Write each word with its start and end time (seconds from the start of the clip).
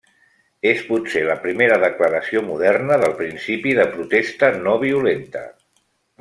És 0.69 0.79
potser 0.85 1.21
la 1.27 1.35
primera 1.43 1.77
declaració 1.83 2.41
moderna 2.47 2.99
del 3.05 3.13
principi 3.21 3.77
de 3.83 3.87
protesta 3.93 4.51
no-violenta. 4.67 5.47